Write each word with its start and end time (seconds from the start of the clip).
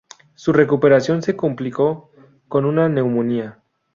Su 0.33 0.51
recuperación 0.51 1.21
se 1.21 1.35
complicó 1.35 2.09
con 2.47 2.65
una 2.65 2.89
neumonía. 2.89 3.59